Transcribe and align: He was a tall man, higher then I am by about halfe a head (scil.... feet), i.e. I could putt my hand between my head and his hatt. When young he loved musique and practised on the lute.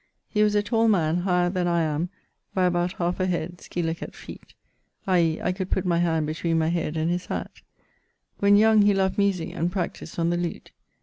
He 0.27 0.41
was 0.41 0.55
a 0.55 0.63
tall 0.63 0.87
man, 0.87 1.17
higher 1.17 1.51
then 1.51 1.67
I 1.67 1.83
am 1.83 2.09
by 2.55 2.65
about 2.65 2.93
halfe 2.93 3.19
a 3.19 3.27
head 3.27 3.59
(scil.... 3.61 3.93
feet), 4.15 4.55
i.e. 5.05 5.39
I 5.39 5.51
could 5.51 5.69
putt 5.69 5.85
my 5.85 5.99
hand 5.99 6.25
between 6.25 6.57
my 6.57 6.69
head 6.69 6.97
and 6.97 7.11
his 7.11 7.27
hatt. 7.27 7.61
When 8.39 8.55
young 8.55 8.81
he 8.81 8.95
loved 8.95 9.19
musique 9.19 9.53
and 9.53 9.71
practised 9.71 10.17
on 10.17 10.31
the 10.31 10.37
lute. 10.37 10.71